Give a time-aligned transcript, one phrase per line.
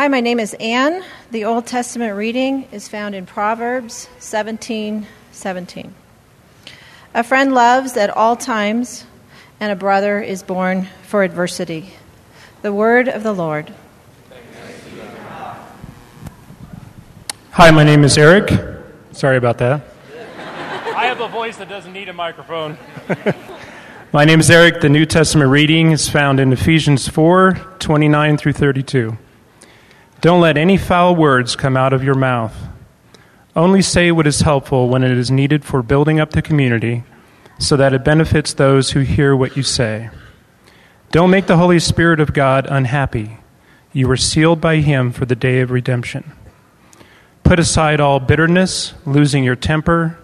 [0.00, 1.04] Hi, my name is Anne.
[1.30, 5.94] The Old Testament reading is found in Proverbs 17 17.
[7.12, 9.04] A friend loves at all times,
[9.60, 11.92] and a brother is born for adversity.
[12.62, 13.74] The word of the Lord.
[17.50, 18.58] Hi, my name is Eric.
[19.12, 19.82] Sorry about that.
[20.96, 22.78] I have a voice that doesn't need a microphone.
[24.14, 24.80] My name is Eric.
[24.80, 29.18] The New Testament reading is found in Ephesians 4 29 through 32.
[30.20, 32.54] Don't let any foul words come out of your mouth.
[33.56, 37.04] Only say what is helpful when it is needed for building up the community
[37.58, 40.10] so that it benefits those who hear what you say.
[41.10, 43.38] Don't make the Holy Spirit of God unhappy.
[43.92, 46.32] You were sealed by Him for the day of redemption.
[47.42, 50.18] Put aside all bitterness, losing your temper,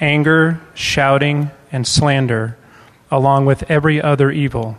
[0.00, 2.56] anger, shouting, and slander,
[3.10, 4.78] along with every other evil.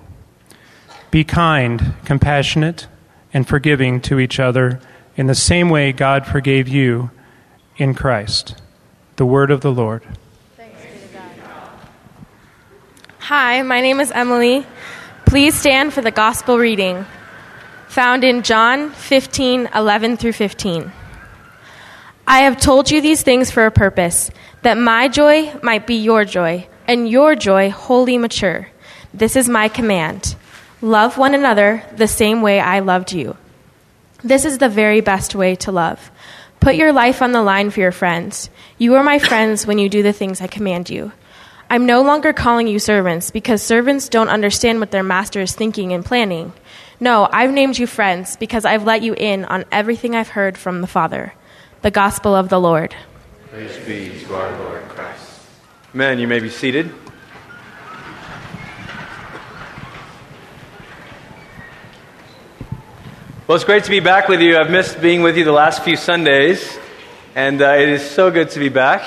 [1.11, 2.87] Be kind, compassionate,
[3.35, 4.79] and forgiving to each other
[5.17, 7.11] in the same way God forgave you
[7.75, 8.55] in Christ.
[9.17, 10.03] The word of the Lord.
[13.19, 14.65] Hi, my name is Emily.
[15.25, 17.05] Please stand for the gospel reading
[17.89, 20.91] found in John 15 11 through 15.
[22.27, 26.23] I have told you these things for a purpose, that my joy might be your
[26.23, 28.69] joy, and your joy wholly mature.
[29.13, 30.35] This is my command
[30.85, 33.35] love one another the same way I loved you.
[34.23, 36.11] This is the very best way to love.
[36.59, 38.51] Put your life on the line for your friends.
[38.77, 41.11] You are my friends when you do the things I command you.
[41.71, 45.91] I'm no longer calling you servants because servants don't understand what their master is thinking
[45.91, 46.53] and planning.
[46.99, 50.81] No, I've named you friends because I've let you in on everything I've heard from
[50.81, 51.33] the Father.
[51.81, 52.95] The Gospel of the Lord.
[53.49, 55.41] Praise be to our Lord Christ.
[55.95, 56.19] Amen.
[56.19, 56.93] You may be seated.
[63.47, 64.57] Well, it's great to be back with you.
[64.57, 66.79] I've missed being with you the last few Sundays,
[67.35, 69.03] and uh, it is so good to be back.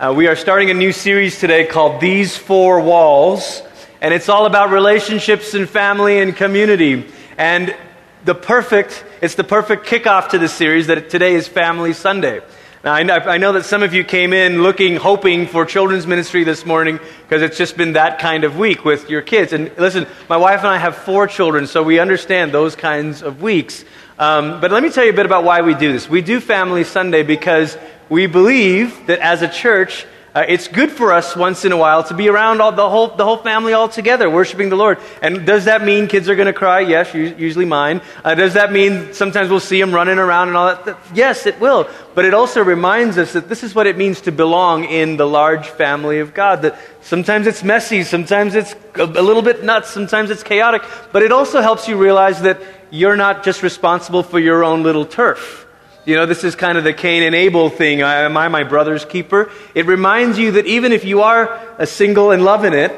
[0.00, 3.60] Uh, we are starting a new series today called These Four Walls,
[4.00, 7.04] and it's all about relationships and family and community.
[7.36, 7.76] And
[8.24, 12.40] the perfect, it's the perfect kickoff to the series that today is Family Sunday.
[12.84, 16.06] Now, I know, I know that some of you came in looking, hoping for children's
[16.06, 19.52] ministry this morning because it's just been that kind of week with your kids.
[19.52, 23.42] And listen, my wife and I have four children, so we understand those kinds of
[23.42, 23.84] weeks.
[24.16, 26.08] Um, but let me tell you a bit about why we do this.
[26.08, 27.76] We do Family Sunday because
[28.08, 32.04] we believe that as a church, uh, it's good for us once in a while
[32.04, 34.98] to be around all, the, whole, the whole family all together, worshiping the Lord.
[35.22, 36.80] And does that mean kids are going to cry?
[36.80, 38.02] Yes, usually mine.
[38.22, 40.98] Uh, does that mean sometimes we'll see them running around and all that?
[41.14, 41.88] Yes, it will.
[42.14, 45.26] But it also reminds us that this is what it means to belong in the
[45.26, 46.62] large family of God.
[46.62, 50.82] That sometimes it's messy, sometimes it's a, a little bit nuts, sometimes it's chaotic.
[51.10, 55.06] But it also helps you realize that you're not just responsible for your own little
[55.06, 55.67] turf
[56.08, 58.00] you know, this is kind of the Cain and Abel thing.
[58.00, 59.50] Am I my brother's keeper?
[59.74, 62.94] It reminds you that even if you are a single and loving it,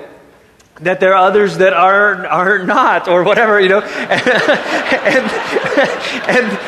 [0.76, 3.80] that there are others that are, are not, or whatever, you know.
[3.80, 5.26] and,
[6.28, 6.58] and,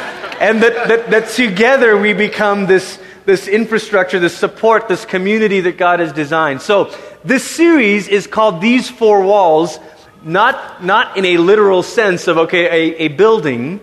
[0.40, 5.78] and that, that, that together we become this, this infrastructure, this support, this community that
[5.78, 6.60] God has designed.
[6.60, 6.92] So,
[7.24, 9.78] this series is called These Four Walls,
[10.24, 13.78] not, not in a literal sense of, okay, a, a building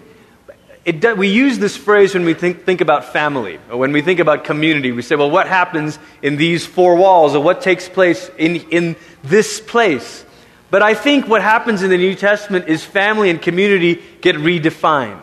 [0.90, 4.20] it, we use this phrase when we think, think about family, or when we think
[4.20, 4.92] about community.
[4.92, 8.96] We say, well, what happens in these four walls, or what takes place in, in
[9.24, 10.26] this place?
[10.72, 15.22] But I think what happens in the New Testament is family and community get redefined.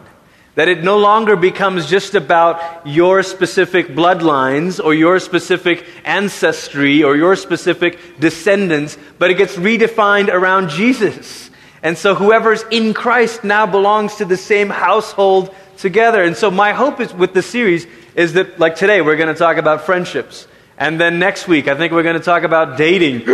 [0.55, 7.17] That it no longer becomes just about your specific bloodlines or your specific ancestry or
[7.17, 11.51] your specific descendants, but it gets redefined around Jesus.
[11.87, 16.25] And so whoever's in Christ now belongs to the same household together.
[16.25, 17.87] And so my hope is with the series
[18.17, 20.49] is that like today we're going to talk about friendships.
[20.79, 23.21] And then next week I think we're going to talk about dating.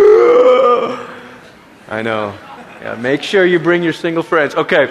[1.88, 2.36] I know.
[2.82, 4.54] Yeah, make sure you bring your single friends.
[4.54, 4.84] Okay.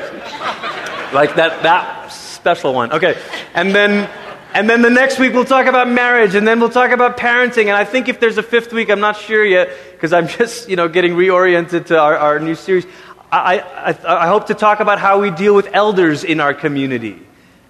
[1.14, 2.92] Like that that special one.
[2.94, 3.16] Okay.
[3.54, 4.10] And then
[4.54, 7.68] and then the next week we'll talk about marriage, and then we'll talk about parenting.
[7.68, 10.68] And I think if there's a fifth week, I'm not sure yet, because I'm just,
[10.68, 12.86] you know, getting reoriented to our, our new series.
[13.32, 17.18] I, I, I, hope to talk about how we deal with elders in our community.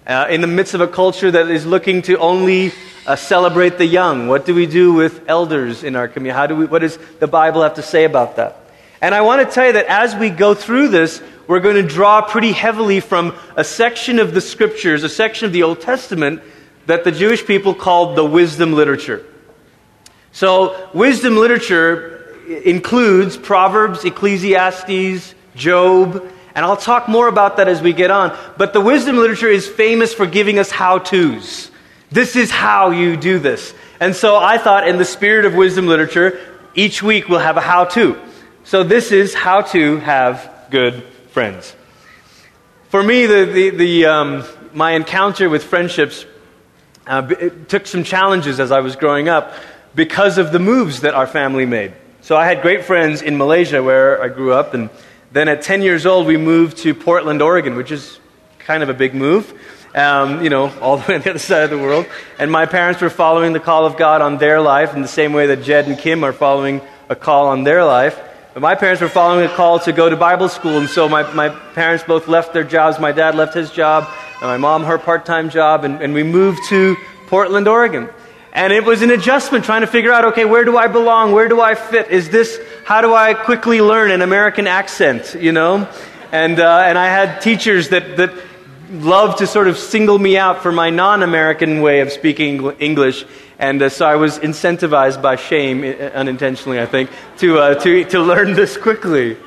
[0.04, 2.72] Uh, in the midst of a culture that is looking to only
[3.06, 6.36] uh, celebrate the young, what do we do with elders in our community?
[6.36, 8.56] How do we, what does the Bible have to say about that?
[9.00, 11.88] And I want to tell you that as we go through this, we're going to
[11.88, 16.42] draw pretty heavily from a section of the scriptures, a section of the Old Testament
[16.86, 19.24] that the Jewish people called the wisdom literature.
[20.32, 27.92] So, wisdom literature includes Proverbs, Ecclesiastes, Job, And I'll talk more about that as we
[27.92, 28.36] get on.
[28.58, 31.70] But the wisdom literature is famous for giving us how to's.
[32.10, 33.72] This is how you do this.
[34.00, 36.38] And so I thought, in the spirit of wisdom literature,
[36.74, 38.20] each week we'll have a how to.
[38.64, 41.74] So this is how to have good friends.
[42.90, 44.44] For me, the, the, the um,
[44.74, 46.26] my encounter with friendships
[47.06, 47.22] uh,
[47.68, 49.54] took some challenges as I was growing up
[49.94, 51.94] because of the moves that our family made.
[52.20, 54.90] So I had great friends in Malaysia where I grew up, and
[55.32, 58.18] then at 10 years old, we moved to Portland, Oregon, which is
[58.58, 59.52] kind of a big move,
[59.94, 62.06] um, you know, all the way on the other side of the world.
[62.38, 65.32] And my parents were following the call of God on their life in the same
[65.32, 68.20] way that Jed and Kim are following a call on their life.
[68.52, 71.22] But my parents were following a call to go to Bible school, and so my,
[71.32, 72.98] my parents both left their jobs.
[72.98, 76.22] My dad left his job, and my mom her part time job, and, and we
[76.22, 76.96] moved to
[77.28, 78.10] Portland, Oregon.
[78.52, 81.32] And it was an adjustment trying to figure out okay, where do I belong?
[81.32, 82.10] Where do I fit?
[82.10, 82.60] Is this,
[82.92, 85.88] how do I quickly learn an American accent, you know?
[86.30, 88.34] And, uh, and I had teachers that, that
[88.90, 93.24] loved to sort of single me out for my non American way of speaking English.
[93.58, 97.08] And uh, so I was incentivized by shame, uh, unintentionally, I think,
[97.38, 99.38] to, uh, to, to learn this quickly.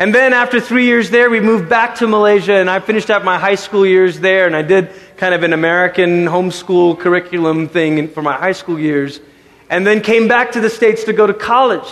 [0.00, 3.24] And then after three years there, we moved back to Malaysia, and I finished out
[3.24, 8.08] my high school years there, and I did kind of an American homeschool curriculum thing
[8.08, 9.20] for my high school years,
[9.70, 11.86] and then came back to the States to go to college.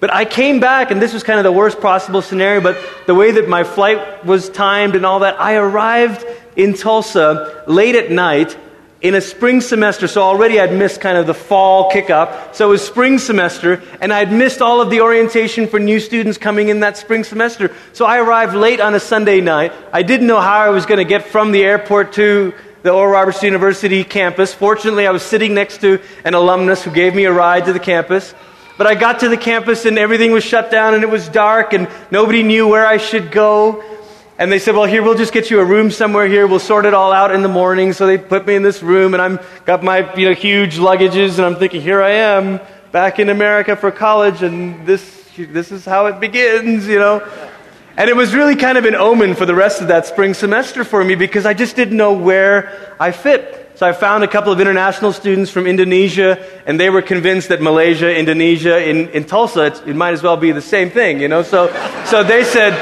[0.00, 3.14] But I came back, and this was kind of the worst possible scenario, but the
[3.14, 6.24] way that my flight was timed and all that, I arrived
[6.54, 8.56] in Tulsa late at night
[9.00, 12.54] in a spring semester, so already I'd missed kind of the fall kickoff.
[12.54, 16.36] So it was spring semester, and I'd missed all of the orientation for new students
[16.36, 17.74] coming in that spring semester.
[17.92, 19.72] So I arrived late on a Sunday night.
[19.92, 22.52] I didn't know how I was going to get from the airport to
[22.82, 24.54] the Oral Roberts University campus.
[24.54, 27.80] Fortunately, I was sitting next to an alumnus who gave me a ride to the
[27.80, 28.34] campus.
[28.78, 31.74] But I got to the campus and everything was shut down and it was dark
[31.74, 33.84] and nobody knew where I should go.
[34.38, 36.46] And they said, well, here, we'll just get you a room somewhere here.
[36.46, 37.92] We'll sort it all out in the morning.
[37.92, 41.38] So they put me in this room, and I'm got my you know, huge luggages,
[41.38, 42.60] and I'm thinking, here I am,
[42.92, 47.28] back in America for college, and this, this is how it begins, you know.
[47.96, 50.84] And it was really kind of an omen for the rest of that spring semester
[50.84, 53.67] for me because I just didn't know where I fit.
[53.78, 57.62] So I found a couple of international students from Indonesia, and they were convinced that
[57.62, 61.44] Malaysia, Indonesia, in, in Tulsa, it, might as well be the same thing, you know.
[61.44, 61.68] So,
[62.04, 62.74] so they said,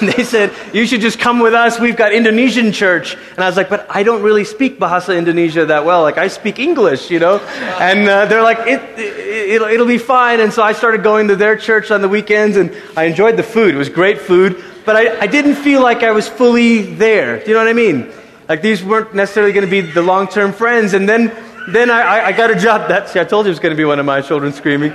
[0.00, 1.78] they said, You should just come with us.
[1.78, 3.14] We've got Indonesian church.
[3.14, 6.02] And I was like, But I don't really speak Bahasa Indonesia that well.
[6.02, 7.38] Like, I speak English, you know?
[7.78, 10.40] And uh, they're like, it, it, will it'll be fine.
[10.40, 13.44] And so I started going to their church on the weekends, and I enjoyed the
[13.44, 13.72] food.
[13.72, 14.64] It was great food.
[14.84, 17.38] But I, I didn't feel like I was fully there.
[17.38, 18.17] Do you know what I mean?
[18.48, 20.94] Like, these weren't necessarily going to be the long term friends.
[20.94, 21.32] And then,
[21.68, 22.88] then I, I got a job.
[22.88, 24.92] That, see, I told you it was going to be one of my children screaming.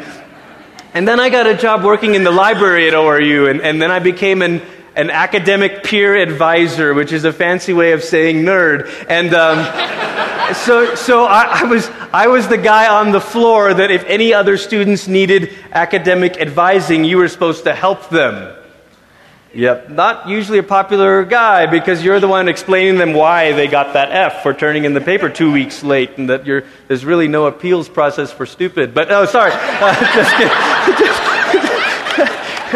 [0.95, 3.89] And then I got a job working in the library at ORU, and, and then
[3.91, 4.61] I became an
[4.95, 9.05] an academic peer advisor, which is a fancy way of saying nerd.
[9.09, 13.91] And um, so, so I, I, was, I was the guy on the floor that
[13.91, 18.55] if any other students needed academic advising, you were supposed to help them.
[19.55, 23.93] Yep, not usually a popular guy because you're the one explaining them why they got
[23.93, 27.45] that F for turning in the paper two weeks late, and that there's really no
[27.45, 28.95] appeals process for stupid.
[28.95, 29.93] But oh, sorry, uh,
[30.97, 31.31] just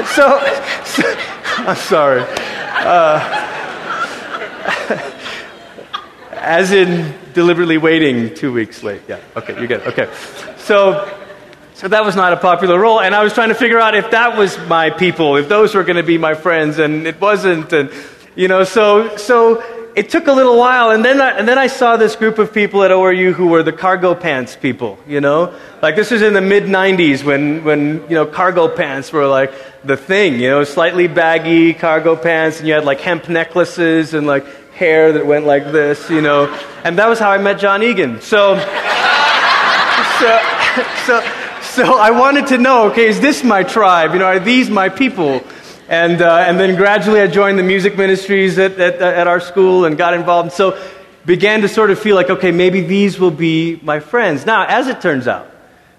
[0.16, 0.40] so,
[0.86, 1.04] so
[1.68, 2.22] I'm sorry.
[2.22, 3.48] Uh,
[6.34, 9.02] as in deliberately waiting two weeks late.
[9.08, 9.82] Yeah, okay, you're good.
[9.82, 10.08] Okay.
[10.58, 11.17] So,
[11.78, 14.10] so that was not a popular role, and I was trying to figure out if
[14.10, 17.72] that was my people, if those were going to be my friends, and it wasn't.
[17.72, 17.92] And,
[18.36, 19.62] you know, so, so
[19.96, 22.52] it took a little while, and then, I, and then I saw this group of
[22.52, 25.56] people at ORU who were the cargo pants people, you know?
[25.80, 29.54] Like, this was in the mid 90s when, when, you know, cargo pants were like
[29.84, 34.26] the thing, you know, slightly baggy cargo pants, and you had like hemp necklaces and
[34.26, 36.48] like hair that went like this, you know?
[36.84, 38.20] And that was how I met John Egan.
[38.22, 38.58] So,
[40.20, 40.40] so,
[41.06, 41.37] so,
[41.78, 44.14] so I wanted to know, okay, is this my tribe?
[44.14, 45.44] You know, are these my people?
[45.88, 49.86] And, uh, and then gradually I joined the music ministries at, at, at our school
[49.86, 50.48] and got involved.
[50.48, 50.84] And so
[51.24, 54.44] began to sort of feel like, okay, maybe these will be my friends.
[54.44, 55.52] Now, as it turns out,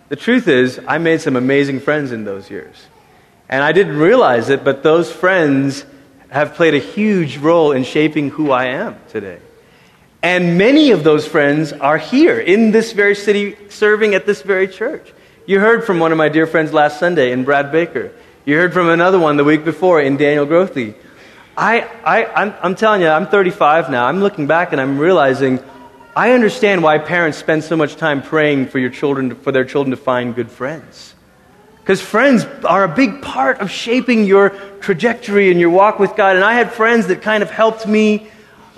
[0.08, 2.74] the truth is, I made some amazing friends in those years.
[3.48, 5.84] And I didn't realize it, but those friends
[6.28, 9.38] have played a huge role in shaping who I am today.
[10.24, 14.66] And many of those friends are here in this very city, serving at this very
[14.66, 15.12] church.
[15.48, 18.12] You heard from one of my dear friends last Sunday in Brad Baker.
[18.44, 20.94] You heard from another one the week before in Daniel Grothy.
[21.56, 24.04] I, I, I'm, I'm telling you, I'm 35 now.
[24.04, 25.58] I'm looking back and I'm realizing
[26.14, 29.92] I understand why parents spend so much time praying for, your children, for their children
[29.92, 31.14] to find good friends.
[31.80, 34.50] Because friends are a big part of shaping your
[34.80, 36.36] trajectory and your walk with God.
[36.36, 38.28] And I had friends that kind of helped me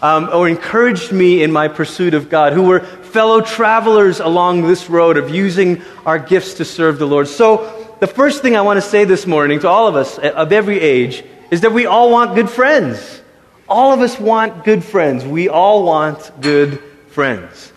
[0.03, 4.89] um, or encouraged me in my pursuit of God, who were fellow travelers along this
[4.89, 7.29] road of using our gifts to serve the Lord.
[7.29, 10.31] So, the first thing I want to say this morning to all of us eh,
[10.31, 13.21] of every age is that we all want good friends.
[13.69, 15.25] All of us want good friends.
[15.25, 17.73] We all want good friends.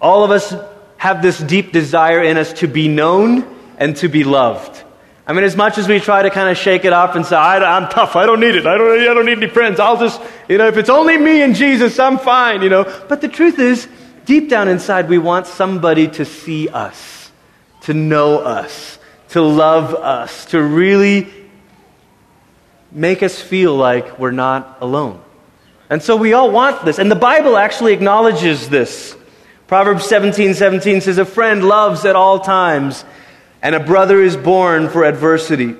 [0.00, 0.54] All of us
[0.98, 3.44] have this deep desire in us to be known
[3.78, 4.82] and to be loved.
[5.26, 7.36] I mean, as much as we try to kind of shake it off and say,
[7.36, 9.96] I, am tough, I don't need it, I don't, I don't need any friends, I'll
[9.96, 12.84] just, you know, if it's only me and Jesus, I'm fine, you know.
[13.08, 13.88] But the truth is,
[14.24, 17.30] deep down inside, we want somebody to see us,
[17.82, 18.98] to know us,
[19.30, 21.28] to love us, to really
[22.90, 25.20] make us feel like we're not alone.
[25.88, 26.98] And so we all want this.
[26.98, 29.16] And the Bible actually acknowledges this.
[29.66, 33.04] Proverbs 17 17 says, A friend loves at all times
[33.62, 35.76] and a brother is born for adversity.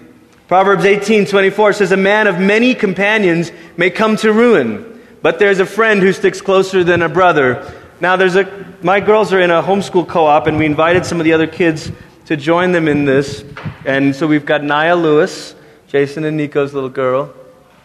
[0.46, 5.66] Proverbs 18:24 says a man of many companions may come to ruin, but there's a
[5.66, 7.66] friend who sticks closer than a brother.
[8.02, 11.24] Now there's a my girls are in a homeschool co-op and we invited some of
[11.24, 11.92] the other kids
[12.26, 13.44] to join them in this.
[13.84, 15.54] And so we've got Naya Lewis,
[15.86, 17.32] Jason and Nico's little girl.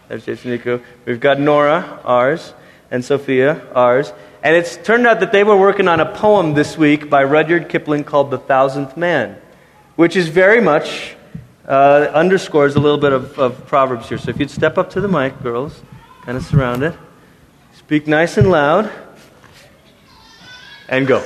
[0.07, 0.83] There's Jason and Nico.
[1.05, 2.55] We've got Nora, ours,
[2.89, 4.11] and Sophia, ours.
[4.41, 7.69] And it's turned out that they were working on a poem this week by Rudyard
[7.69, 9.37] Kipling called The Thousandth Man
[9.97, 11.15] which is very much
[11.67, 14.17] uh, underscores a little bit of, of Proverbs here.
[14.17, 15.81] So if you'd step up to the mic, girls,
[16.23, 16.93] kind of surround it,
[17.75, 18.91] speak nice and loud,
[20.89, 21.23] and go.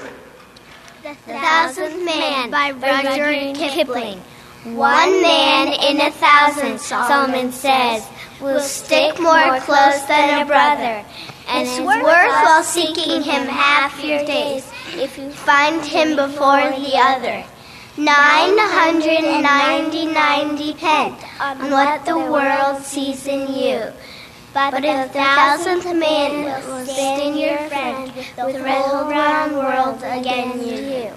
[1.04, 4.22] The Thousandth Man by Rudyard Kipling.
[4.64, 8.08] One man in a thousand, Solomon says,
[8.40, 11.04] will stick more close than a brother,
[11.48, 16.96] and it's worth while seeking him half your days if you find him before the
[16.96, 17.44] other.
[17.98, 23.92] 999 depend on what the world sees in you.
[24.54, 31.14] But if the thousandth man will stand your friend, the whole round world again you.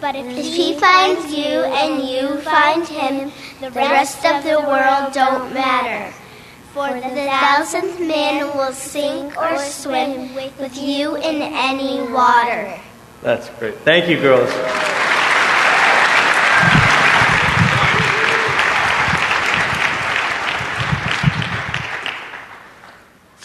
[0.00, 5.52] But if he finds you and you find him, the rest of the world don't
[5.52, 6.14] matter.
[6.72, 12.80] For the thousandth man will sink or swim with you in any water.
[13.22, 13.74] That's great.
[13.78, 14.50] Thank you, girls.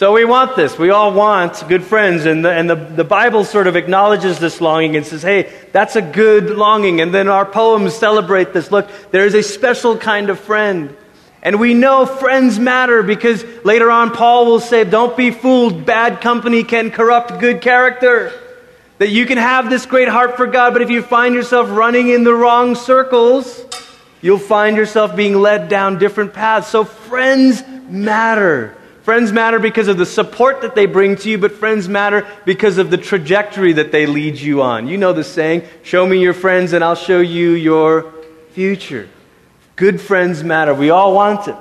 [0.04, 0.78] So we want this.
[0.78, 2.26] We all want good friends.
[2.26, 5.96] And, the, and the, the Bible sort of acknowledges this longing and says, hey, that's
[5.96, 7.00] a good longing.
[7.00, 8.70] And then our poems celebrate this.
[8.70, 10.94] Look, there is a special kind of friend.
[11.42, 15.86] And we know friends matter because later on Paul will say, don't be fooled.
[15.86, 18.34] Bad company can corrupt good character.
[18.98, 22.10] That you can have this great heart for God, but if you find yourself running
[22.10, 23.64] in the wrong circles,
[24.22, 26.68] you'll find yourself being led down different paths.
[26.68, 28.76] So friends matter.
[29.04, 32.78] Friends matter because of the support that they bring to you, but friends matter because
[32.78, 34.88] of the trajectory that they lead you on.
[34.88, 38.14] You know the saying, show me your friends and I'll show you your
[38.52, 39.10] future.
[39.76, 40.74] Good friends matter.
[40.74, 41.56] We all want it.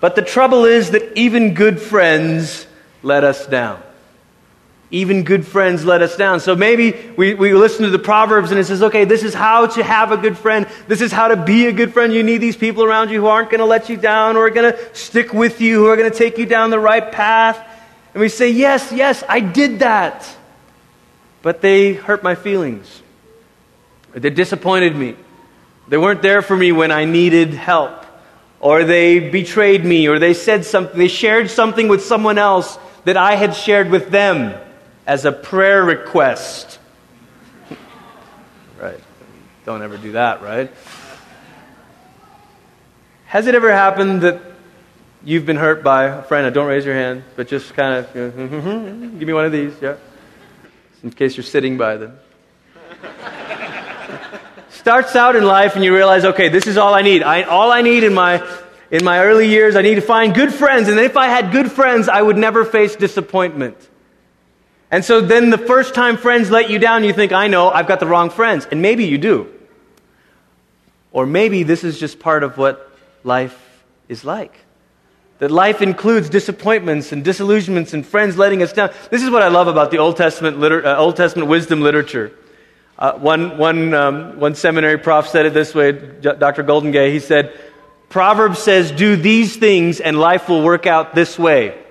[0.00, 2.66] But the trouble is that even good friends
[3.02, 3.82] let us down.
[4.94, 6.38] Even good friends let us down.
[6.38, 9.66] So maybe we, we listen to the Proverbs and it says, okay, this is how
[9.66, 10.68] to have a good friend.
[10.86, 12.14] This is how to be a good friend.
[12.14, 14.50] You need these people around you who aren't going to let you down, who are
[14.50, 17.58] going to stick with you, who are going to take you down the right path.
[18.12, 20.32] And we say, yes, yes, I did that.
[21.42, 23.02] But they hurt my feelings.
[24.12, 25.16] They disappointed me.
[25.88, 28.06] They weren't there for me when I needed help.
[28.60, 33.16] Or they betrayed me, or they said something, they shared something with someone else that
[33.16, 34.60] I had shared with them
[35.06, 36.78] as a prayer request.
[38.80, 39.00] right.
[39.64, 40.70] Don't ever do that, right?
[43.26, 44.40] Has it ever happened that
[45.24, 46.52] you've been hurt by a friend?
[46.54, 49.46] don't raise your hand, but just kind of you know, mm-hmm, mm-hmm, give me one
[49.46, 49.96] of these, yeah?
[51.02, 52.18] In case you're sitting by them.
[54.70, 57.22] Starts out in life and you realize, okay, this is all I need.
[57.22, 58.46] I, all I need in my
[58.90, 60.88] in my early years, I need to find good friends.
[60.88, 63.76] And if I had good friends, I would never face disappointment.
[64.94, 67.88] And so then the first time friends let you down, you think, I know, I've
[67.88, 68.64] got the wrong friends.
[68.70, 69.52] And maybe you do.
[71.10, 73.58] Or maybe this is just part of what life
[74.08, 74.56] is like.
[75.40, 78.92] That life includes disappointments and disillusionments and friends letting us down.
[79.10, 82.30] This is what I love about the Old Testament, liter- uh, Old Testament wisdom literature.
[82.96, 86.62] Uh, one, one, um, one seminary prof said it this way, Dr.
[86.62, 87.10] Goldingay.
[87.10, 87.58] He said,
[88.10, 91.83] Proverbs says, do these things and life will work out this way.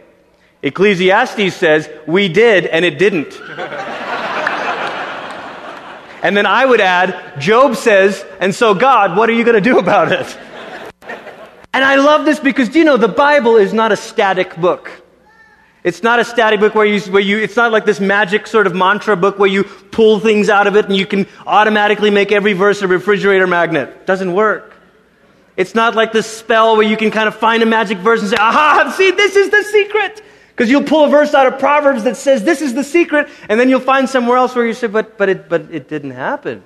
[0.64, 3.40] Ecclesiastes says, we did and it didn't.
[6.24, 9.70] And then I would add, Job says, and so God, what are you going to
[9.70, 10.38] do about it?
[11.74, 14.90] And I love this because, do you know, the Bible is not a static book.
[15.84, 18.68] It's not a static book where you, where you, it's not like this magic sort
[18.68, 22.32] of mantra book where you pull things out of it and you can automatically make
[22.32, 24.06] every verse a refrigerator magnet.
[24.06, 24.74] Doesn't work.
[25.58, 28.30] It's not like this spell where you can kind of find a magic verse and
[28.30, 30.24] say, aha, see, this is the secret.
[30.56, 33.60] Because you'll pull a verse out of Proverbs that says this is the secret, and
[33.60, 36.64] then you'll find somewhere else where you say, but, but, it, but it didn't happen.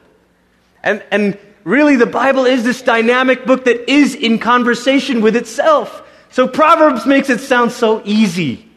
[0.84, 6.04] And, and really, the Bible is this dynamic book that is in conversation with itself.
[6.32, 8.68] So Proverbs makes it sound so easy.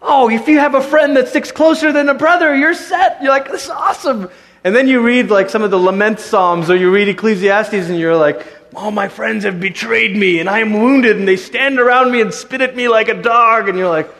[0.00, 3.22] Oh, if you have a friend that sticks closer than a brother, you're set.
[3.22, 4.30] You're like, this is awesome.
[4.64, 7.98] And then you read like some of the lament psalms or you read Ecclesiastes and
[7.98, 11.78] you're like, all my friends have betrayed me and I am wounded and they stand
[11.78, 13.68] around me and spit at me like a dog.
[13.68, 14.10] And you're like,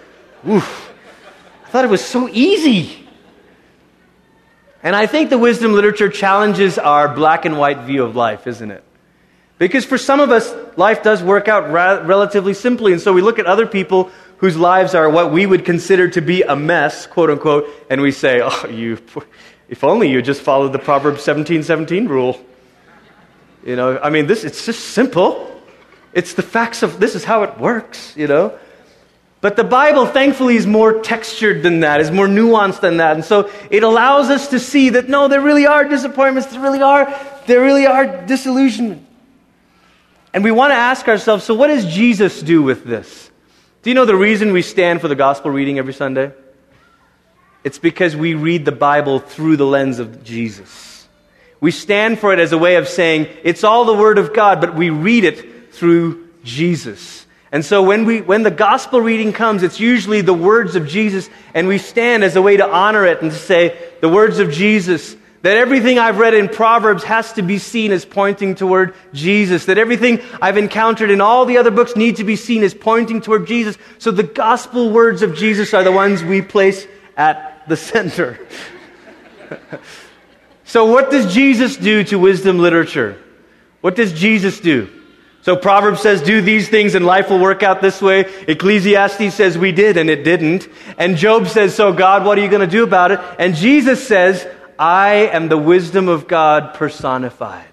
[0.49, 0.93] oof,
[1.65, 3.09] I thought it was so easy.
[4.83, 8.71] And I think the wisdom literature challenges our black and white view of life, isn't
[8.71, 8.83] it?
[9.59, 12.93] Because for some of us, life does work out ra- relatively simply.
[12.93, 16.21] And so we look at other people whose lives are what we would consider to
[16.21, 18.99] be a mess, quote unquote, and we say, oh, you,
[19.69, 22.45] if only you just followed the Proverbs 17 17 rule.
[23.65, 25.49] You know, I mean, this, it's just simple.
[26.13, 28.59] It's the facts of this is how it works, you know.
[29.43, 33.17] But the Bible, thankfully, is more textured than that, is more nuanced than that.
[33.17, 36.81] And so it allows us to see that no, there really are disappointments, there really
[36.81, 37.13] are,
[37.49, 39.05] there really are disillusionment.
[40.33, 43.31] And we want to ask ourselves, so what does Jesus do with this?
[43.83, 46.31] Do you know the reason we stand for the gospel reading every Sunday?
[47.65, 51.09] It's because we read the Bible through the lens of Jesus.
[51.61, 54.61] We stand for it as a way of saying it's all the Word of God,
[54.61, 57.22] but we read it through Jesus.
[57.53, 61.29] And so when, we, when the gospel reading comes, it's usually the words of Jesus,
[61.53, 64.51] and we stand as a way to honor it and to say, the words of
[64.51, 69.67] Jesus, that everything I've read in Proverbs has to be seen as pointing toward Jesus,
[69.67, 73.21] that everything I've encountered in all the other books need to be seen as pointing
[73.21, 73.77] toward Jesus.
[73.99, 78.39] So the gospel words of Jesus are the ones we place at the center.
[80.73, 83.23] So, what does Jesus do to wisdom literature?
[83.83, 84.89] What does Jesus do?
[85.43, 88.21] So, Proverbs says, do these things and life will work out this way.
[88.47, 90.69] Ecclesiastes says, we did and it didn't.
[90.99, 93.21] And Job says, so God, what are you going to do about it?
[93.41, 94.47] And Jesus says,
[94.79, 97.67] I am the wisdom of God personified.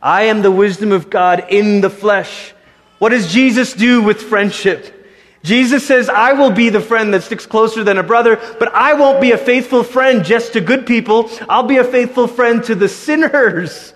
[0.00, 2.54] I am the wisdom of God in the flesh.
[3.00, 4.96] What does Jesus do with friendship?
[5.42, 8.94] Jesus says, I will be the friend that sticks closer than a brother, but I
[8.94, 11.30] won't be a faithful friend just to good people.
[11.48, 13.92] I'll be a faithful friend to the sinners.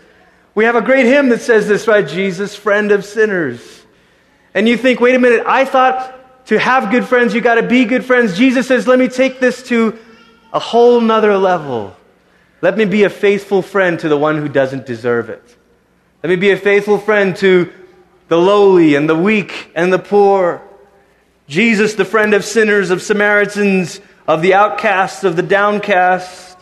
[0.54, 2.06] We have a great hymn that says this, right?
[2.06, 3.84] Jesus, friend of sinners.
[4.54, 7.62] And you think, wait a minute, I thought to have good friends, you got to
[7.62, 8.36] be good friends.
[8.36, 9.98] Jesus says, let me take this to
[10.52, 11.96] a whole nother level.
[12.60, 15.42] Let me be a faithful friend to the one who doesn't deserve it.
[16.22, 17.72] Let me be a faithful friend to
[18.28, 20.62] the lowly and the weak and the poor.
[21.48, 26.53] Jesus, the friend of sinners, of Samaritans, of the outcasts, of the downcast.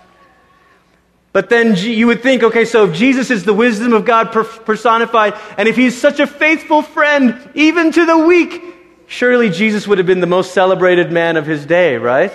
[1.33, 5.35] But then you would think, okay, so if Jesus is the wisdom of God personified,
[5.57, 8.63] and if he's such a faithful friend, even to the weak,
[9.07, 12.33] surely Jesus would have been the most celebrated man of his day, right?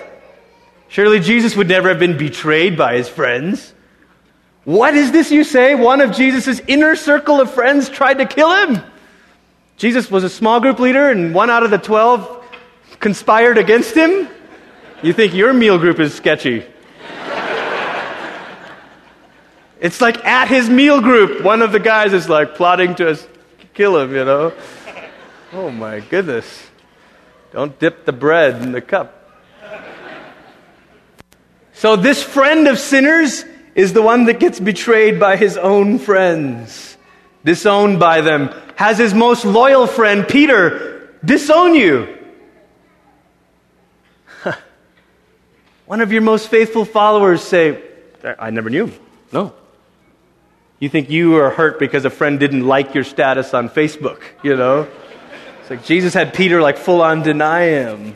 [0.88, 3.73] Surely Jesus would never have been betrayed by his friends.
[4.63, 5.75] What is this you say?
[5.75, 8.81] One of Jesus' inner circle of friends tried to kill him.
[9.77, 12.45] Jesus was a small group leader, and one out of the 12
[12.99, 14.27] conspired against him?
[15.03, 16.65] You think your meal group is sketchy.
[19.80, 23.18] It's like at his meal group, one of the guys is like plotting to
[23.74, 24.54] kill him, you know?
[25.54, 26.68] Oh my goodness.
[27.52, 29.13] Don't dip the bread in the cup.
[31.74, 36.98] So, this friend of sinners is the one that gets betrayed by his own friends,
[37.46, 42.18] disowned by them, has his most loyal friend, Peter, disown you.
[45.86, 47.84] One of your most faithful followers say,
[48.40, 48.92] I never knew.
[49.32, 49.54] No.
[50.80, 54.56] You think you are hurt because a friend didn't like your status on Facebook, you
[54.56, 54.88] know?
[55.62, 58.16] It's like Jesus had Peter like full on deny him.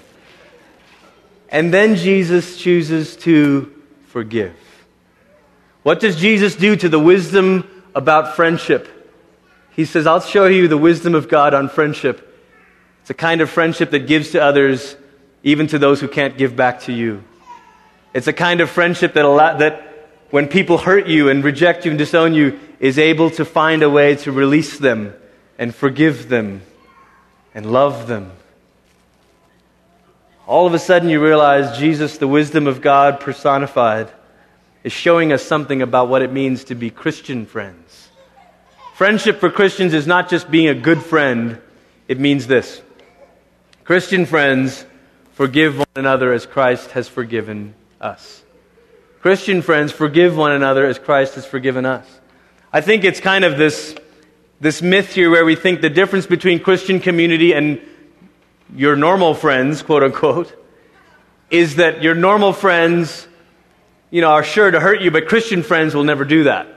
[1.49, 3.73] And then Jesus chooses to
[4.07, 4.55] forgive.
[5.83, 8.87] What does Jesus do to the wisdom about friendship?
[9.71, 12.27] He says, I'll show you the wisdom of God on friendship.
[13.01, 14.95] It's a kind of friendship that gives to others,
[15.43, 17.23] even to those who can't give back to you.
[18.13, 19.90] It's a kind of friendship that, allow, that
[20.31, 23.89] when people hurt you and reject you and disown you, is able to find a
[23.89, 25.13] way to release them
[25.59, 26.61] and forgive them
[27.53, 28.31] and love them.
[30.47, 34.09] All of a sudden, you realize Jesus, the wisdom of God personified,
[34.83, 38.09] is showing us something about what it means to be Christian friends.
[38.95, 41.59] Friendship for Christians is not just being a good friend,
[42.07, 42.81] it means this
[43.83, 44.85] Christian friends
[45.33, 48.43] forgive one another as Christ has forgiven us.
[49.21, 52.07] Christian friends forgive one another as Christ has forgiven us.
[52.73, 53.95] I think it's kind of this,
[54.59, 57.79] this myth here where we think the difference between Christian community and
[58.75, 60.51] your normal friends, quote unquote,
[61.51, 63.27] is that your normal friends,
[64.09, 66.67] you know, are sure to hurt you, but Christian friends will never do that.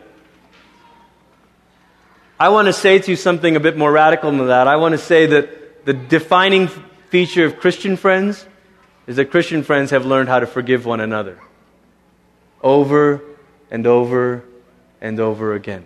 [2.39, 4.69] I want to say to you something a bit more radical than that.
[4.69, 6.69] I want to say that the defining
[7.09, 8.45] feature of Christian friends
[9.07, 11.41] is that Christian friends have learned how to forgive one another
[12.65, 13.21] over
[13.71, 14.43] and over
[15.01, 15.85] and over again.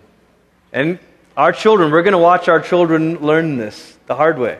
[0.71, 0.97] And
[1.35, 4.57] our children, we're going to watch our children learn this the hard way.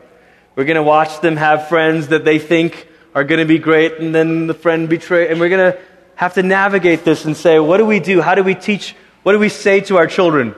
[0.55, 3.99] We're going to watch them have friends that they think are going to be great,
[3.99, 5.79] and then the friend betray, and we're going to
[6.15, 8.21] have to navigate this and say, what do we do?
[8.21, 8.95] How do we teach?
[9.23, 10.53] What do we say to our children?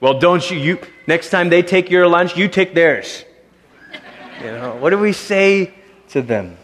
[0.00, 3.24] Well, don't you, you next time they take your lunch, you take theirs.
[4.42, 5.72] You know, what do we say
[6.10, 6.58] to them?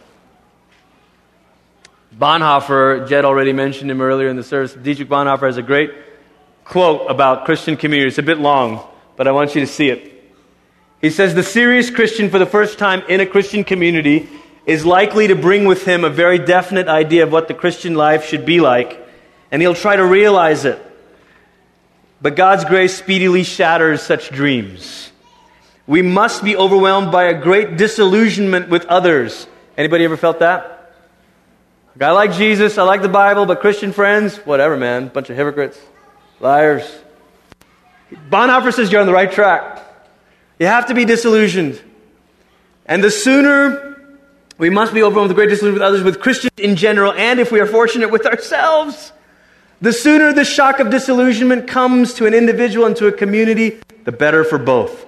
[2.16, 4.74] Bonhoeffer, Jed already mentioned him earlier in the service.
[4.74, 5.92] Dietrich Bonhoeffer has a great
[6.64, 8.08] quote about Christian community.
[8.08, 10.10] It's a bit long, but I want you to see it.
[11.00, 14.28] He says, The serious Christian, for the first time in a Christian community,
[14.66, 18.24] is likely to bring with him a very definite idea of what the Christian life
[18.24, 19.04] should be like,
[19.50, 20.80] and he'll try to realize it.
[22.20, 25.10] But God's grace speedily shatters such dreams.
[25.86, 29.46] We must be overwhelmed by a great disillusionment with others.
[29.76, 30.69] Anybody ever felt that?
[31.98, 35.08] I like Jesus, I like the Bible, but Christian friends, whatever, man.
[35.08, 35.78] Bunch of hypocrites,
[36.38, 36.82] liars.
[38.30, 39.82] Bonhoeffer says you're on the right track.
[40.58, 41.80] You have to be disillusioned.
[42.86, 43.90] And the sooner
[44.58, 47.50] we must be overwhelmed with great disillusionment with others, with Christians in general, and if
[47.50, 49.12] we are fortunate with ourselves,
[49.80, 54.12] the sooner the shock of disillusionment comes to an individual and to a community, the
[54.12, 55.06] better for both.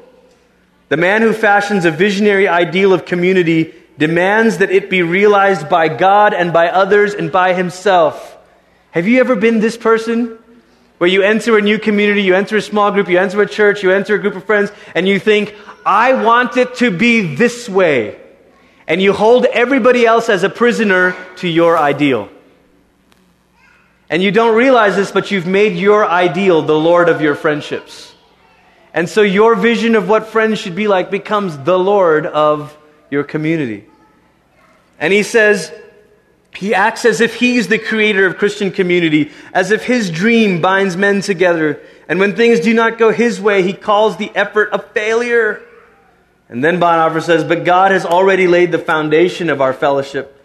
[0.89, 5.89] The man who fashions a visionary ideal of community demands that it be realized by
[5.89, 8.37] God and by others and by himself.
[8.91, 10.39] Have you ever been this person?
[10.99, 13.83] Where you enter a new community, you enter a small group, you enter a church,
[13.83, 17.69] you enter a group of friends, and you think, I want it to be this
[17.69, 18.21] way.
[18.87, 22.29] And you hold everybody else as a prisoner to your ideal.
[24.09, 28.15] And you don't realize this, but you've made your ideal the Lord of your friendships.
[28.95, 32.77] And so your vision of what friends should be like becomes the Lord of
[33.13, 33.85] your community.
[34.99, 35.71] And he says,
[36.57, 40.97] he acts as if he's the creator of Christian community, as if his dream binds
[40.97, 41.81] men together.
[42.09, 45.63] And when things do not go his way, he calls the effort a failure.
[46.49, 50.39] And then Bonhoeffer says, But God has already laid the foundation of our fellowship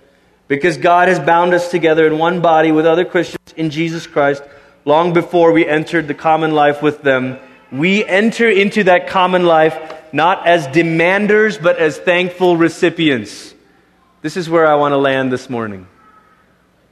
[0.50, 4.44] because God has bound us together in one body with other Christians in Jesus Christ
[4.84, 7.40] long before we entered the common life with them.
[7.72, 13.54] We enter into that common life not as demanders, but as thankful recipients.
[14.22, 15.88] This is where I want to land this morning.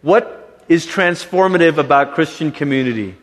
[0.02, 3.16] What is transformative about Christian community?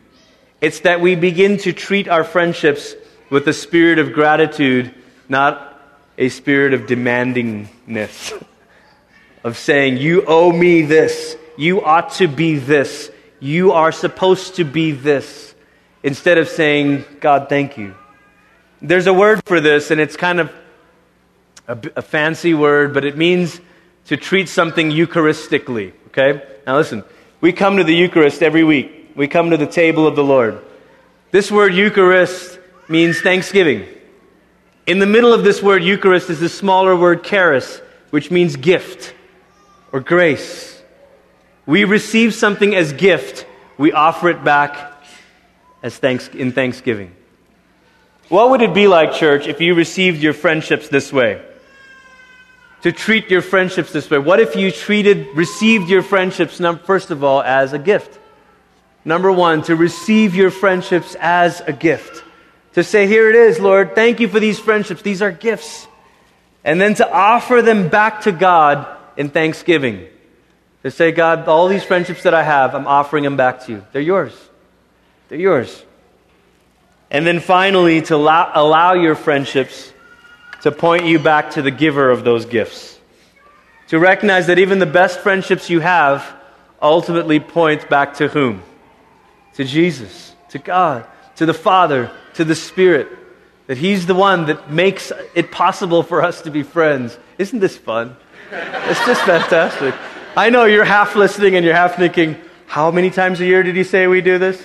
[0.60, 2.94] It's that we begin to treat our friendships
[3.30, 4.94] with a spirit of gratitude,
[5.28, 5.80] not
[6.18, 8.46] a spirit of demandingness.
[9.44, 11.36] of saying, You owe me this.
[11.56, 13.10] You ought to be this.
[13.40, 15.51] You are supposed to be this.
[16.02, 17.94] Instead of saying, God, thank you.
[18.80, 20.52] There's a word for this, and it's kind of
[21.68, 23.60] a, a fancy word, but it means
[24.06, 25.92] to treat something Eucharistically.
[26.08, 26.42] Okay?
[26.66, 27.04] Now listen,
[27.40, 29.12] we come to the Eucharist every week.
[29.14, 30.60] We come to the table of the Lord.
[31.30, 33.86] This word Eucharist means thanksgiving.
[34.86, 39.14] In the middle of this word Eucharist is the smaller word charis, which means gift
[39.92, 40.82] or grace.
[41.64, 43.46] We receive something as gift,
[43.78, 44.91] we offer it back
[45.82, 47.14] as thanks, in thanksgiving.
[48.28, 51.42] What would it be like, church, if you received your friendships this way?
[52.82, 54.18] To treat your friendships this way.
[54.18, 58.18] What if you treated, received your friendships, first of all, as a gift?
[59.04, 62.24] Number one, to receive your friendships as a gift.
[62.74, 65.02] To say, here it is, Lord, thank you for these friendships.
[65.02, 65.86] These are gifts.
[66.64, 70.06] And then to offer them back to God in thanksgiving.
[70.84, 73.86] To say, God, all these friendships that I have, I'm offering them back to you.
[73.92, 74.32] They're yours.
[75.32, 75.82] They're yours.
[77.10, 79.90] And then finally, to allow, allow your friendships
[80.60, 83.00] to point you back to the giver of those gifts.
[83.88, 86.36] To recognize that even the best friendships you have
[86.82, 88.62] ultimately point back to whom?
[89.54, 93.08] To Jesus, to God, to the Father, to the Spirit.
[93.68, 97.18] That He's the one that makes it possible for us to be friends.
[97.38, 98.16] Isn't this fun?
[98.50, 99.94] It's just fantastic.
[100.36, 103.76] I know you're half listening and you're half thinking, How many times a year did
[103.76, 104.62] he say we do this?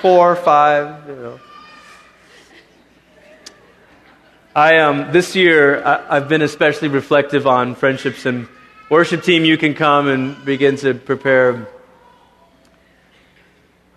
[0.00, 1.40] Four, five, you know.
[4.56, 8.48] I um, this year I, I've been especially reflective on friendships and
[8.88, 9.44] worship team.
[9.44, 11.68] You can come and begin to prepare.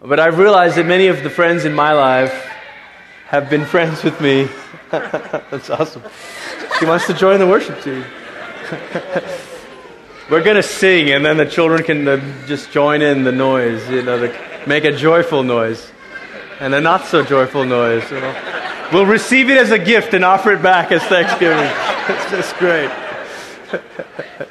[0.01, 2.33] But I've realized that many of the friends in my life
[3.27, 4.49] have been friends with me.
[4.91, 6.03] That's awesome.
[6.79, 8.03] She wants to join the worship team.
[10.29, 14.01] We're to sing, and then the children can uh, just join in the noise, you
[14.01, 15.91] know, to make a joyful noise
[16.59, 18.09] and a not so joyful noise.
[18.91, 21.57] We'll receive it as a gift and offer it back as Thanksgiving.
[22.09, 22.89] it's just great.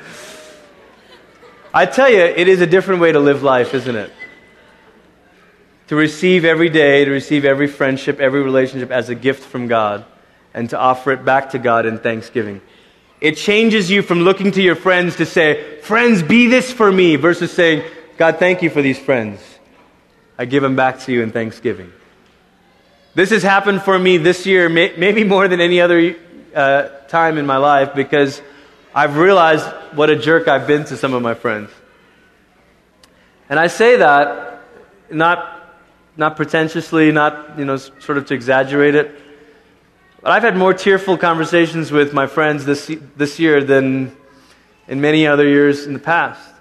[1.75, 4.13] I tell you, it is a different way to live life, isn't it?
[5.89, 10.05] To receive every day, to receive every friendship, every relationship as a gift from God,
[10.53, 12.61] and to offer it back to God in thanksgiving.
[13.21, 17.17] It changes you from looking to your friends to say, Friends, be this for me,
[17.17, 17.85] versus saying,
[18.19, 19.41] God, thank you for these friends.
[20.43, 21.93] I give them back to you in thanksgiving.
[23.15, 26.17] This has happened for me this year, maybe more than any other
[26.53, 28.43] uh, time in my life, because
[28.93, 31.71] I've realized what a jerk I've been to some of my friends.
[33.49, 34.65] And I say that
[35.11, 35.79] not,
[36.17, 39.15] not pretentiously, not you know, sort of to exaggerate it.
[40.23, 44.17] But I've had more tearful conversations with my friends this, this year than
[44.89, 46.52] in many other years in the past.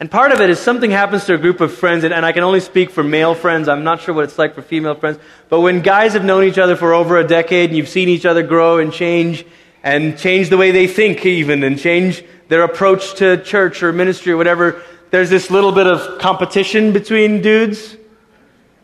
[0.00, 2.32] And part of it is something happens to a group of friends, and, and, I
[2.32, 3.68] can only speak for male friends.
[3.68, 5.18] I'm not sure what it's like for female friends.
[5.50, 8.24] But when guys have known each other for over a decade and you've seen each
[8.24, 9.44] other grow and change,
[9.82, 14.32] and change the way they think, even, and change their approach to church or ministry
[14.32, 17.96] or whatever, there's this little bit of competition between dudes.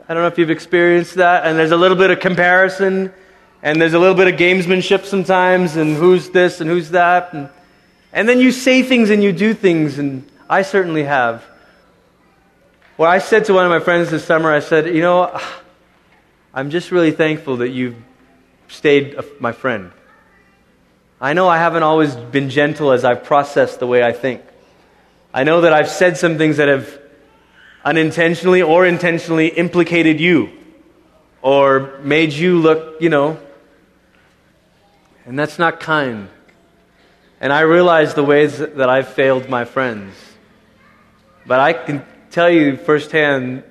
[0.08, 1.46] I don't know if you've experienced that.
[1.46, 3.12] And there's a little bit of comparison
[3.62, 7.32] and there's a little bit of gamesmanship sometimes, and who's this and who's that.
[7.32, 7.48] And,
[8.12, 11.44] and then you say things and you do things, and I certainly have.
[12.96, 15.40] Well, I said to one of my friends this summer, I said, You know,
[16.54, 17.96] I'm just really thankful that you've
[18.68, 19.92] stayed my friend.
[21.20, 24.42] I know I haven't always been gentle as I've processed the way I think.
[25.32, 27.00] I know that I've said some things that have
[27.84, 30.50] unintentionally or intentionally implicated you
[31.42, 33.38] or made you look, you know,
[35.24, 36.28] and that's not kind.
[37.40, 40.14] And I realize the ways that I've failed my friends.
[41.46, 43.62] But I can tell you firsthand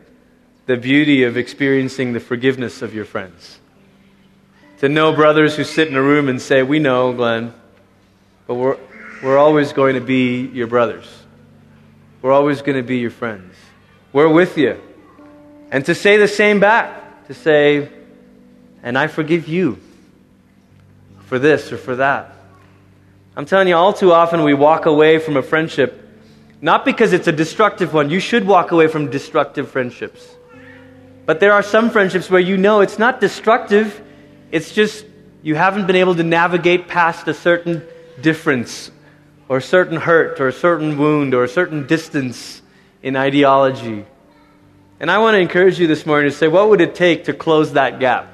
[0.65, 3.59] the beauty of experiencing the forgiveness of your friends.
[4.79, 7.53] To know brothers who sit in a room and say, We know, Glenn,
[8.47, 8.77] but we're,
[9.21, 11.07] we're always going to be your brothers.
[12.21, 13.55] We're always going to be your friends.
[14.11, 14.81] We're with you.
[15.71, 17.89] And to say the same back, to say,
[18.83, 19.79] And I forgive you
[21.25, 22.35] for this or for that.
[23.35, 26.04] I'm telling you, all too often we walk away from a friendship
[26.65, 28.09] not because it's a destructive one.
[28.09, 30.27] You should walk away from destructive friendships.
[31.27, 34.01] But there are some friendships where you know it's not destructive,
[34.51, 35.05] it's just
[35.43, 37.85] you haven't been able to navigate past a certain
[38.19, 38.89] difference
[39.47, 42.63] or a certain hurt or a certain wound or a certain distance
[43.03, 44.03] in ideology.
[44.99, 47.33] And I want to encourage you this morning to say, what would it take to
[47.33, 48.27] close that gap?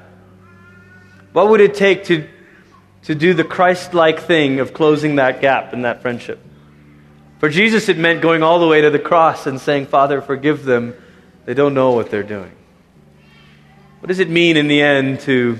[1.34, 2.26] What would it take to
[3.02, 6.38] to do the Christ like thing of closing that gap in that friendship.
[7.42, 10.64] For Jesus, it meant going all the way to the cross and saying, Father, forgive
[10.64, 10.94] them.
[11.44, 12.52] They don't know what they're doing.
[13.98, 15.58] What does it mean in the end to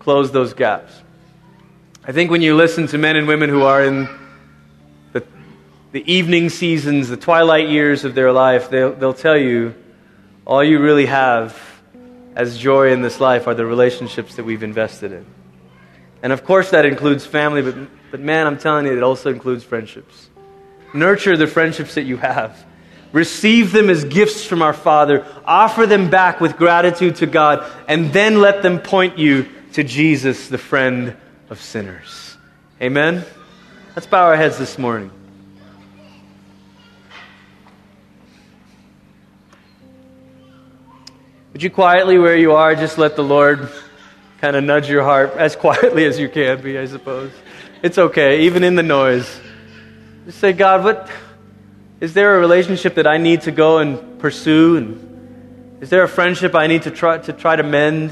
[0.00, 0.92] close those gaps?
[2.02, 4.08] I think when you listen to men and women who are in
[5.12, 5.24] the,
[5.92, 9.72] the evening seasons, the twilight years of their life, they'll, they'll tell you
[10.44, 11.56] all you really have
[12.34, 15.24] as joy in this life are the relationships that we've invested in.
[16.24, 17.76] And of course, that includes family, but,
[18.10, 20.30] but man, I'm telling you, it also includes friendships.
[20.94, 22.64] Nurture the friendships that you have.
[23.12, 25.26] Receive them as gifts from our Father.
[25.44, 30.48] Offer them back with gratitude to God, and then let them point you to Jesus,
[30.48, 31.16] the friend
[31.50, 32.36] of sinners.
[32.80, 33.24] Amen?
[33.96, 35.10] Let's bow our heads this morning.
[41.52, 43.68] Would you quietly, where you are, just let the Lord
[44.40, 47.32] kind of nudge your heart as quietly as you can be, I suppose.
[47.82, 49.40] It's okay, even in the noise.
[50.26, 51.10] Just say, God, what
[52.00, 54.78] is there a relationship that I need to go and pursue?
[54.78, 58.10] And is there a friendship I need to try to try to mend?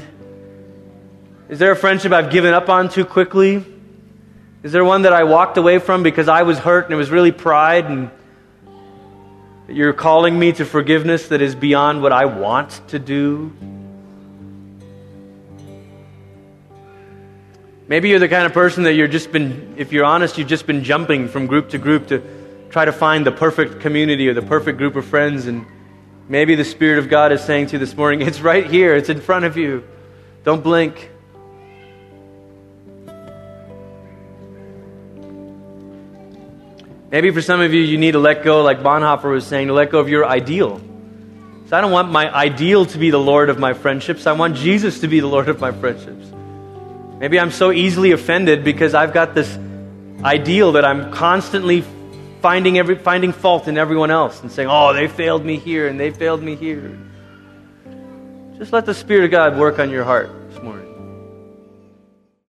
[1.49, 3.65] Is there a friendship I've given up on too quickly?
[4.61, 7.09] Is there one that I walked away from because I was hurt and it was
[7.09, 8.11] really pride and
[9.67, 13.51] you're calling me to forgiveness that is beyond what I want to do?
[17.87, 20.65] Maybe you're the kind of person that you're just been, if you're honest, you've just
[20.65, 22.21] been jumping from group to group to
[22.69, 25.47] try to find the perfect community or the perfect group of friends.
[25.47, 25.65] And
[26.29, 29.09] maybe the Spirit of God is saying to you this morning, it's right here, it's
[29.09, 29.83] in front of you.
[30.45, 31.09] Don't blink.
[37.11, 39.73] Maybe for some of you, you need to let go, like Bonhoeffer was saying, to
[39.73, 40.81] let go of your ideal.
[41.67, 44.25] So I don't want my ideal to be the Lord of my friendships.
[44.25, 46.32] I want Jesus to be the Lord of my friendships.
[47.23, 49.57] Maybe I'm so easily offended because I've got this
[50.25, 51.85] ideal that I'm constantly
[52.41, 55.97] finding, every, finding fault in everyone else and saying, oh, they failed me here and
[55.97, 56.99] they failed me here.
[58.57, 60.31] Just let the Spirit of God work on your heart.